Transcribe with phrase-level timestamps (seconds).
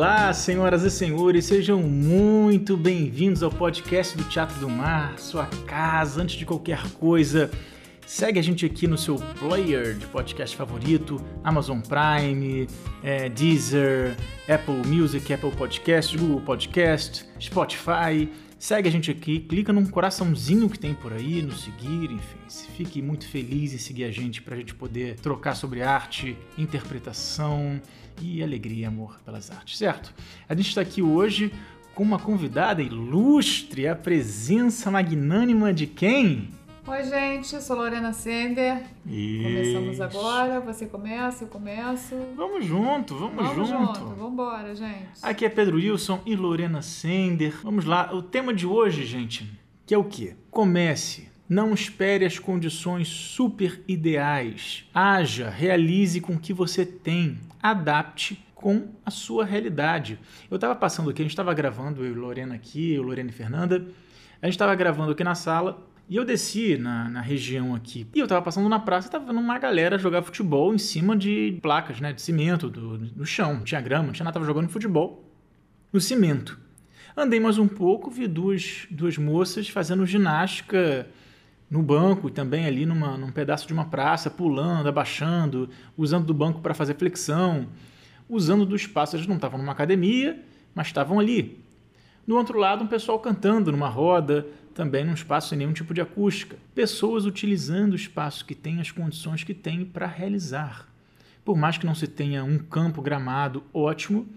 [0.00, 6.22] Olá, senhoras e senhores, sejam muito bem-vindos ao podcast do Teatro do Mar, sua casa,
[6.22, 7.50] antes de qualquer coisa.
[8.06, 12.66] Segue a gente aqui no seu player de podcast favorito, Amazon Prime,
[13.02, 14.16] é, Deezer,
[14.48, 18.26] Apple Music, Apple Podcast, Google Podcast, Spotify.
[18.58, 22.38] Segue a gente aqui, clica num coraçãozinho que tem por aí, no seguir, enfim.
[22.74, 27.78] Fique muito feliz em seguir a gente para a gente poder trocar sobre arte, interpretação
[28.24, 30.14] e alegria e amor pelas artes, certo?
[30.48, 31.52] A gente está aqui hoje
[31.94, 36.48] com uma convidada ilustre, a presença magnânima de quem?
[36.86, 38.82] Oi, gente, eu sou Lorena Sender.
[39.06, 39.42] Isso.
[39.44, 42.16] Começamos agora, você começa, eu começo.
[42.34, 43.86] Vamos junto, vamos, Vamos junto.
[43.86, 45.08] junto, vamos embora, gente.
[45.22, 47.54] Aqui é Pedro Wilson e Lorena Sender.
[47.62, 49.48] Vamos lá, o tema de hoje, gente,
[49.86, 50.34] que é o quê?
[50.50, 51.29] Comece.
[51.50, 54.84] Não espere as condições super ideais.
[54.94, 57.40] Haja, realize com o que você tem.
[57.60, 60.16] Adapte com a sua realidade.
[60.48, 63.32] Eu estava passando aqui, a gente estava gravando, eu e Lorena aqui, eu, Lorena e
[63.32, 63.84] Fernanda.
[64.40, 68.06] A gente estava gravando aqui na sala e eu desci na, na região aqui.
[68.14, 71.16] E eu tava passando na praça e tava vendo uma galera jogar futebol em cima
[71.16, 72.12] de placas, né?
[72.12, 73.54] De cimento, do, no chão.
[73.54, 75.28] Não tinha grama, não tinha nada, tava jogando futebol
[75.92, 76.60] no cimento.
[77.16, 81.08] Andei mais um pouco, vi duas, duas moças fazendo ginástica
[81.70, 86.34] no banco e também ali numa, num pedaço de uma praça, pulando, abaixando, usando do
[86.34, 87.68] banco para fazer flexão,
[88.28, 89.14] usando do espaço.
[89.14, 90.42] Eles não estavam numa academia,
[90.74, 91.64] mas estavam ali.
[92.26, 96.00] Do outro lado, um pessoal cantando numa roda, também num espaço sem nenhum tipo de
[96.00, 96.56] acústica.
[96.74, 100.88] Pessoas utilizando o espaço que tem, as condições que tem para realizar.
[101.44, 104.28] Por mais que não se tenha um campo gramado ótimo,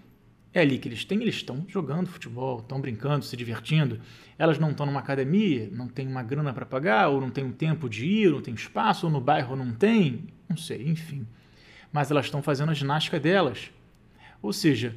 [0.54, 4.00] é ali que eles têm, eles estão jogando futebol, estão brincando, se divertindo.
[4.38, 7.50] Elas não estão numa academia, não tem uma grana para pagar, ou não tem um
[7.50, 11.26] tempo de ir, ou não tem espaço, ou no bairro não tem, não sei, enfim.
[11.92, 13.72] Mas elas estão fazendo a ginástica delas.
[14.40, 14.94] Ou seja,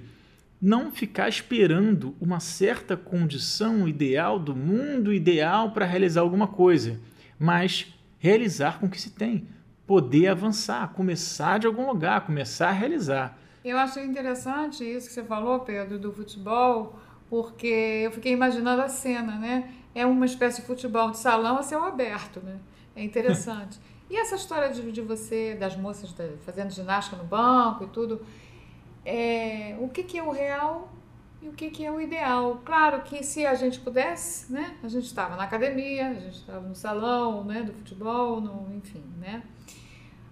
[0.62, 7.00] não ficar esperando uma certa condição ideal do mundo ideal para realizar alguma coisa,
[7.40, 9.48] mas realizar com o que se tem,
[9.88, 13.40] poder avançar, começar de algum lugar, começar a realizar.
[13.68, 16.98] Eu achei interessante isso que você falou, Pedro, do futebol,
[17.30, 17.68] porque
[18.06, 19.74] eu fiquei imaginando a cena, né?
[19.94, 22.60] É uma espécie de futebol de salão a céu aberto, né?
[22.96, 23.78] É interessante.
[24.10, 28.26] e essa história de, de você, das moças da, fazendo ginástica no banco e tudo,
[29.04, 30.90] é, o que, que é o real
[31.42, 32.62] e o que, que é o ideal.
[32.64, 34.78] Claro que se a gente pudesse, né?
[34.82, 37.64] A gente estava na academia, a gente estava no salão, né?
[37.64, 39.44] Do futebol, no, enfim, né?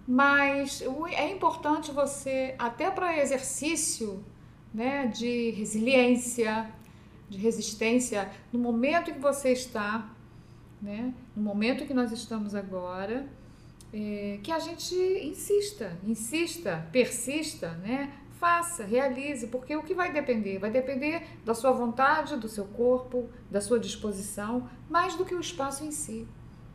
[0.06, 4.24] Mas é importante você, até para exercício
[4.72, 6.70] né, de resiliência,
[7.28, 10.14] de resistência, no momento que você está,
[10.80, 13.26] né, no momento que nós estamos agora,
[13.92, 20.58] é, que a gente insista, insista, persista, né, faça, realize, porque o que vai depender?
[20.58, 25.40] Vai depender da sua vontade, do seu corpo, da sua disposição, mais do que o
[25.40, 26.28] espaço em si.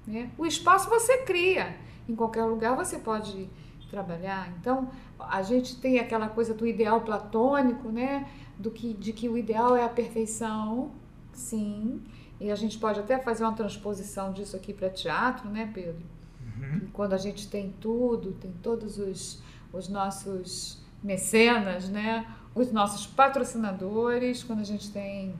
[0.05, 0.31] Né?
[0.37, 1.77] O espaço você cria
[2.11, 3.49] em qualquer lugar você pode
[3.89, 4.49] trabalhar.
[4.59, 4.89] Então,
[5.19, 8.27] a gente tem aquela coisa do ideal platônico, né?
[8.57, 10.91] Do que, de que o ideal é a perfeição,
[11.33, 12.01] sim.
[12.39, 16.01] E a gente pode até fazer uma transposição disso aqui para teatro, né, Pedro?
[16.41, 16.87] Uhum.
[16.93, 22.25] Quando a gente tem tudo, tem todos os, os nossos mecenas, né?
[22.55, 25.35] Os nossos patrocinadores, quando a gente tem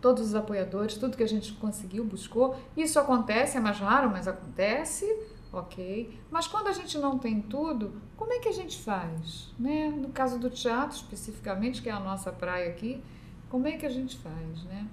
[0.00, 2.56] todos os apoiadores, tudo que a gente conseguiu, buscou.
[2.76, 5.06] Isso acontece, é mais raro, mas acontece
[5.54, 6.18] ok?
[6.30, 9.52] Mas quando a gente não tem tudo, como é que a gente faz?
[9.58, 9.88] Né?
[9.88, 13.02] No caso do teatro, especificamente, que é a nossa praia aqui,
[13.48, 14.64] como é que a gente faz?
[14.64, 14.86] Né?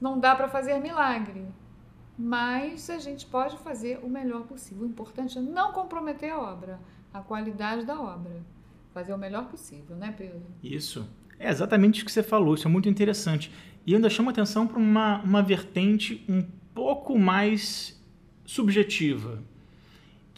[0.00, 1.46] Não dá para fazer milagre,
[2.18, 4.84] mas a gente pode fazer o melhor possível.
[4.84, 6.80] O importante é não comprometer a obra,
[7.12, 8.42] a qualidade da obra.
[8.92, 10.42] Fazer o melhor possível, né, Pedro?
[10.62, 11.08] Isso.
[11.38, 13.52] É exatamente o que você falou, isso é muito interessante.
[13.86, 16.42] E ainda chama atenção para uma, uma vertente um
[16.74, 17.98] pouco mais
[18.44, 19.42] subjetiva,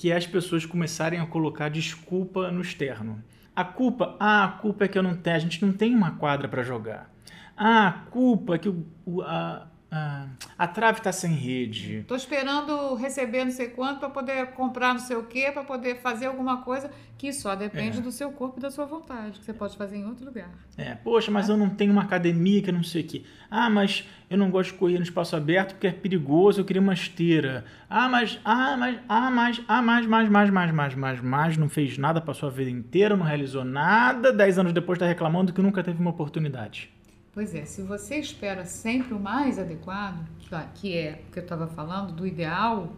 [0.03, 3.23] que é as pessoas começarem a colocar desculpa no externo.
[3.55, 6.17] A culpa, ah, a culpa é que eu não tenho, a gente não tem uma
[6.17, 7.09] quadra para jogar.
[7.57, 10.25] Ah, a culpa é que o, a, ah,
[10.57, 11.97] a trave está sem rede.
[11.97, 15.97] Estou esperando receber não sei quanto para poder comprar não sei o quê, para poder
[15.97, 18.01] fazer alguma coisa que só depende é.
[18.01, 20.49] do seu corpo e da sua vontade, que você pode fazer em outro lugar.
[20.79, 23.23] É, poxa, mas eu não tenho uma academia que não sei o quê.
[23.51, 26.81] Ah, mas eu não gosto de correr no espaço aberto porque é perigoso, eu queria
[26.81, 27.63] uma esteira.
[27.91, 31.69] Ah, mas, ah, mas, ah, mas, ah, mais, mais, mais, mais, mais, mais, mais, não
[31.69, 35.61] fez nada para sua vida inteira, não realizou nada, dez anos depois está reclamando que
[35.61, 36.91] nunca teve uma oportunidade.
[37.33, 40.27] Pois é, se você espera sempre o mais adequado,
[40.75, 42.93] que é o que eu estava falando, do ideal,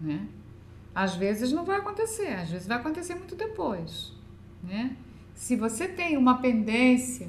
[0.00, 0.28] né?
[0.94, 4.12] Às vezes não vai acontecer, às vezes vai acontecer muito depois,
[4.62, 4.96] né?
[5.34, 7.28] Se você tem uma pendência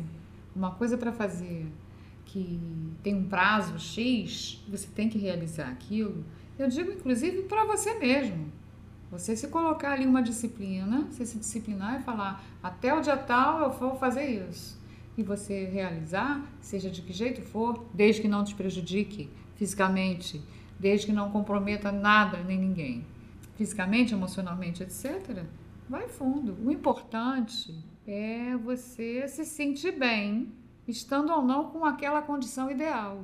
[0.56, 1.66] uma coisa para fazer
[2.26, 2.60] que
[3.02, 6.24] tem um prazo X, você tem que realizar aquilo.
[6.58, 8.52] Eu digo inclusive para você mesmo.
[9.12, 13.62] Você se colocar ali uma disciplina, você se disciplinar e falar, até o dia tal
[13.62, 14.82] eu vou fazer isso.
[15.18, 20.42] E você realizar, seja de que jeito for, desde que não te prejudique fisicamente,
[20.80, 23.06] desde que não comprometa nada nem ninguém,
[23.56, 25.44] fisicamente, emocionalmente, etc.,
[25.88, 26.58] vai fundo.
[26.66, 27.76] O importante
[28.08, 30.52] é você se sentir bem,
[30.88, 33.24] estando ou não com aquela condição ideal.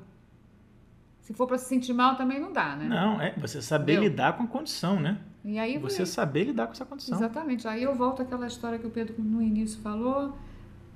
[1.22, 2.86] Se for para se sentir mal, também não dá, né?
[2.86, 4.10] Não, é você saber Entendeu?
[4.10, 5.20] lidar com a condição, né?
[5.46, 7.18] E aí você saber lidar com essa condição.
[7.18, 7.68] Exatamente.
[7.68, 10.38] Aí eu volto àquela história que o Pedro no início falou.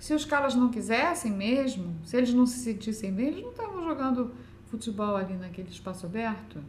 [0.04, 3.86] Se os caras não quisessem mesmo, se eles não se sentissem bem, eles não estavam
[3.86, 4.34] jogando
[4.66, 6.60] futebol ali naquele espaço aberto.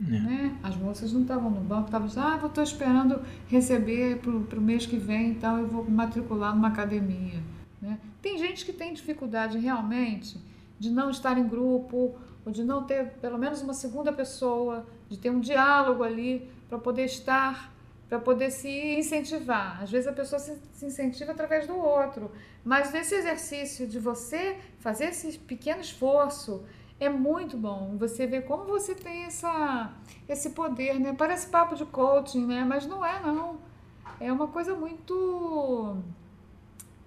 [0.00, 0.10] É.
[0.10, 0.58] Né?
[0.62, 4.96] As moças não estavam no banco, estavam ah, estou esperando receber para o mês que
[4.96, 7.42] vem, então eu vou matricular numa academia.
[7.78, 7.98] Né?
[8.22, 10.40] Tem gente que tem dificuldade realmente
[10.78, 15.18] de não estar em grupo, ou de não ter pelo menos uma segunda pessoa, de
[15.18, 17.70] ter um diálogo ali para poder estar,
[18.08, 19.82] para poder se incentivar.
[19.82, 22.30] Às vezes a pessoa se, se incentiva através do outro,
[22.64, 26.64] mas nesse exercício de você fazer esse pequeno esforço,
[26.98, 27.96] é muito bom.
[27.98, 29.92] Você vê como você tem essa,
[30.28, 31.14] esse poder, né?
[31.16, 32.64] Parece papo de coaching, né?
[32.64, 33.58] Mas não é, não.
[34.18, 35.96] É uma coisa muito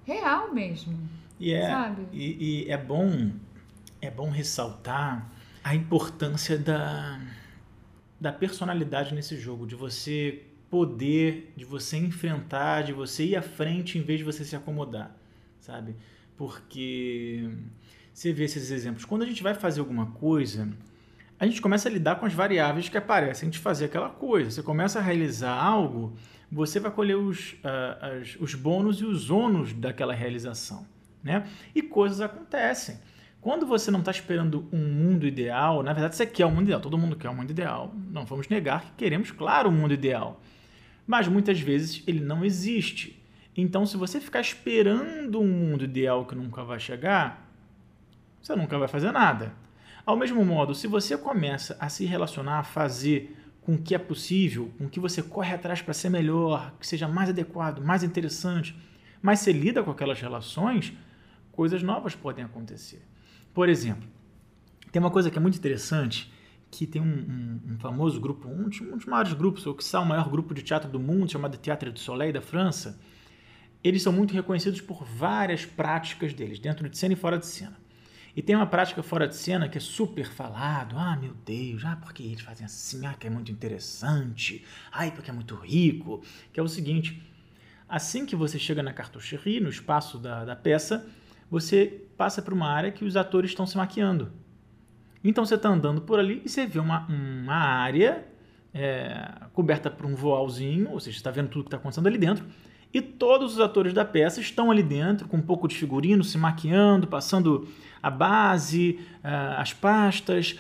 [0.06, 0.98] real mesmo.
[1.40, 2.08] E é, sabe?
[2.14, 3.32] E, e é bom
[4.02, 5.30] é bom ressaltar
[5.64, 7.22] a importância da,
[8.20, 14.00] da personalidade nesse jogo, de você poder, de você enfrentar, de você ir à frente
[14.00, 15.14] em vez de você se acomodar,
[15.60, 15.98] sabe?
[16.38, 17.50] Porque
[18.14, 19.04] você vê esses exemplos.
[19.04, 20.70] Quando a gente vai fazer alguma coisa,
[21.38, 24.50] a gente começa a lidar com as variáveis que aparecem de fazer aquela coisa.
[24.50, 26.14] Você começa a realizar algo,
[26.50, 30.88] você vai colher os, uh, as, os bônus e os ônus daquela realização.
[31.22, 31.46] Né?
[31.76, 32.98] E coisas acontecem.
[33.42, 36.80] Quando você não está esperando um mundo ideal, na verdade você quer um mundo ideal,
[36.80, 37.94] todo mundo quer um mundo ideal.
[38.10, 40.40] Não vamos negar que queremos, claro, um mundo ideal.
[41.06, 43.22] Mas muitas vezes ele não existe.
[43.56, 47.50] Então, se você ficar esperando um mundo ideal que nunca vai chegar,
[48.42, 49.54] você nunca vai fazer nada.
[50.06, 53.98] Ao mesmo modo, se você começa a se relacionar, a fazer com o que é
[53.98, 58.04] possível, com o que você corre atrás para ser melhor, que seja mais adequado, mais
[58.04, 58.76] interessante,
[59.22, 60.94] mas você lida com aquelas relações,
[61.52, 63.06] coisas novas podem acontecer.
[63.54, 64.08] Por exemplo,
[64.92, 66.32] tem uma coisa que é muito interessante,
[66.72, 70.00] que tem um, um, um famoso grupo, um, um dos maiores grupos, ou que está
[70.00, 72.98] o maior grupo de teatro do mundo, chamado Teatro du Soleil da França.
[73.84, 77.78] Eles são muito reconhecidos por várias práticas deles, dentro de cena e fora de cena.
[78.34, 80.98] E tem uma prática fora de cena que é super falado.
[80.98, 85.30] Ah, meu Deus, ah, porque eles fazem assim, ah, que é muito interessante, ai, porque
[85.30, 86.24] é muito rico.
[86.54, 87.22] Que é o seguinte:
[87.90, 91.06] assim que você chega na cartucherie, no espaço da, da peça,
[91.50, 94.32] você passa por uma área que os atores estão se maquiando.
[95.24, 98.26] Então você está andando por ali e você vê uma, uma área
[98.74, 102.46] é, coberta por um voalzinho, ou seja, está vendo tudo que está acontecendo ali dentro
[102.94, 106.38] e todos os atores da peça estão ali dentro, com um pouco de figurino, se
[106.38, 107.68] maquiando, passando
[108.04, 110.60] a base, uh, as pastas,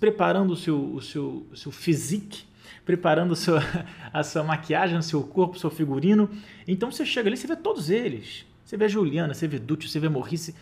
[0.00, 2.44] preparando o seu, o seu, o seu physique,
[2.84, 3.56] preparando o seu,
[4.10, 6.30] a sua maquiagem, o seu corpo, o seu figurino.
[6.66, 8.46] Então você chega ali, você vê todos eles.
[8.64, 10.54] Você vê a Juliana, você vê Dúcio, você vê Morrice,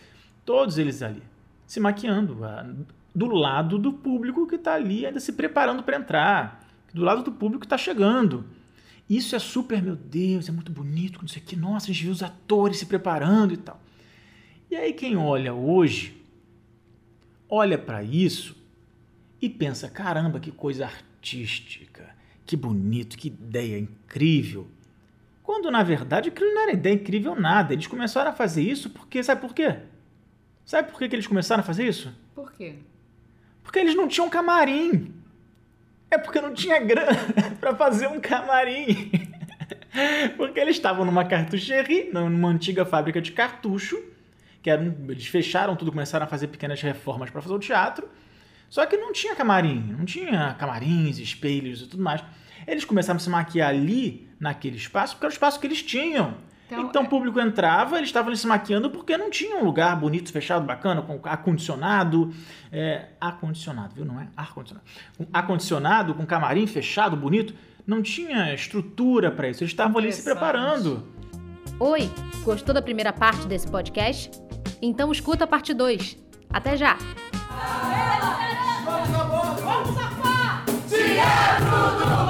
[0.43, 1.23] todos eles ali,
[1.65, 2.37] se maquiando,
[3.15, 7.31] do lado do público que está ali ainda se preparando para entrar, do lado do
[7.31, 8.45] público que está chegando.
[9.09, 11.55] Isso é super, meu Deus, é muito bonito, não sei o que.
[11.55, 13.79] Nossa, a gente viu os atores se preparando e tal.
[14.69, 16.21] E aí quem olha hoje,
[17.47, 18.55] olha para isso
[19.41, 22.13] e pensa, caramba, que coisa artística,
[22.45, 24.67] que bonito, que ideia incrível.
[25.41, 27.71] Quando na verdade aquilo não era ideia incrível nada.
[27.71, 29.77] Eles começaram a fazer isso porque, sabe por quê?
[30.65, 32.11] Sabe por que, que eles começaram a fazer isso?
[32.33, 32.79] Por quê?
[33.65, 35.13] Porque eles não tinham camarim.
[36.09, 37.17] É porque não tinha grana
[37.59, 39.11] para fazer um camarim.
[40.37, 44.01] porque eles estavam numa cartucherie, numa antiga fábrica de cartucho,
[44.61, 48.07] que eles fecharam tudo, começaram a fazer pequenas reformas para fazer o teatro.
[48.69, 52.23] Só que não tinha camarim, não tinha camarins, espelhos e tudo mais.
[52.65, 56.37] Eles começaram a se maquiar ali, naquele espaço, porque era o espaço que eles tinham.
[56.65, 57.05] Então, então é...
[57.05, 61.01] o público entrava, eles estavam se maquiando porque não tinha um lugar bonito, fechado, bacana,
[61.01, 62.33] com ar-condicionado.
[62.71, 64.05] É, ar-condicionado, viu?
[64.05, 64.85] Não é ar-condicionado.
[65.19, 67.53] Um ar-condicionado, com camarim fechado, bonito.
[67.85, 69.63] Não tinha estrutura para isso.
[69.63, 71.07] Eles estavam ali se preparando.
[71.79, 72.09] Oi,
[72.43, 74.31] gostou da primeira parte desse podcast?
[74.81, 76.17] Então escuta a parte 2.
[76.49, 76.97] Até já!
[78.85, 79.95] Vamos, Vamos,
[80.89, 82.24] Teatro!